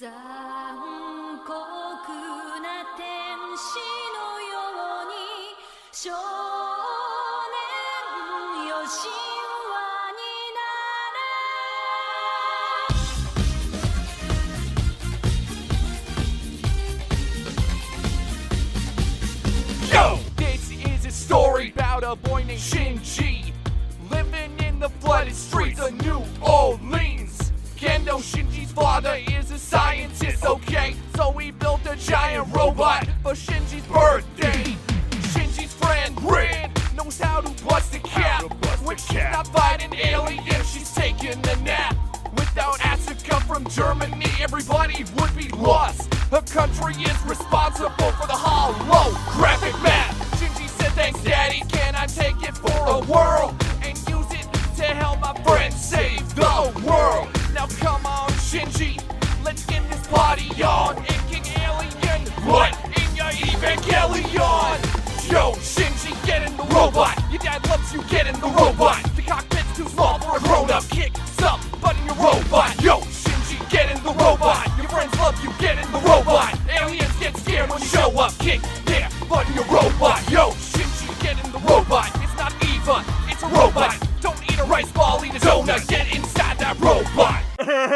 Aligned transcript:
Yo. 0.00 0.08
This 20.36 20.70
is 20.70 21.04
a 21.04 21.10
story 21.10 21.72
about 21.72 22.04
a 22.04 22.16
boy 22.16 22.44
named 22.44 22.58
Shinji 22.58 23.52
living 24.10 24.58
in 24.60 24.80
the 24.80 24.88
flooded 24.88 25.34
streets 25.34 25.78
of 25.78 25.92
New 26.02 26.22
Orleans. 26.40 27.52
Gendo 27.76 28.18
Shinji's 28.20 28.72
father 28.72 29.18
is 29.28 29.50
a 29.50 29.58
side. 29.58 29.89
For 33.22 33.32
Shinji's 33.32 33.86
birthday. 33.86 34.76
Shinji's 35.32 35.74
friend 35.74 36.16
Rin 36.22 36.70
knows 36.96 37.18
how 37.18 37.40
to 37.40 37.64
bust 37.64 37.94
a 37.94 37.98
cap. 38.00 38.42
When 38.82 38.96
she's 38.96 39.14
not 39.14 39.46
fighting 39.48 39.94
aliens, 39.94 40.70
she's 40.70 40.92
taking 40.94 41.38
a 41.48 41.56
nap. 41.62 41.96
Without 42.32 42.78
Asuka 42.80 43.42
from 43.46 43.66
Germany, 43.68 44.26
everybody 44.40 45.04
would 45.18 45.36
be 45.36 45.48
lost. 45.48 46.12
Her 46.30 46.42
country 46.42 46.94
is 47.02 47.22
responsible 47.26 48.12
for 48.12 48.26
the 48.26 48.38
holographic 48.38 49.82
map. 49.82 50.14
Shinji 50.38 50.68
said, 50.68 50.92
Thanks, 50.92 51.22
Daddy. 51.22 51.62
Can 51.68 51.94
I 51.94 52.06
take 52.06 52.42
it 52.42 52.56
for 52.56 52.70
a 52.86 53.00
whirl 53.04 53.54
and 53.82 53.98
use 54.08 54.30
it 54.32 54.48
to 54.76 54.84
help 54.84 55.20
my 55.20 55.34
friends 55.42 55.76
save 55.76 56.34
the 56.34 56.72
world? 56.86 57.09
there. 77.66 77.78
Show 77.80 78.18
up, 78.18 78.36
kick 78.38 78.60
there, 78.84 79.08
but 79.28 79.48
your 79.54 79.64
robot. 79.64 80.28
Yo, 80.30 80.52
shit, 80.52 80.86
you 81.02 81.14
get 81.20 81.44
in 81.44 81.52
the 81.52 81.58
robot. 81.58 82.10
It's 82.22 82.36
not 82.36 82.52
Eva, 82.64 83.04
it's 83.28 83.42
a 83.42 83.48
robot. 83.48 83.96
Don't 84.20 84.42
eat 84.50 84.58
a 84.58 84.64
rice 84.64 84.90
ball, 84.92 85.24
eat 85.24 85.34
a 85.34 85.38
donut. 85.38 85.86
Get 85.88 86.14
inside 86.14 86.58
that 86.58 86.78
robot. 86.80 87.29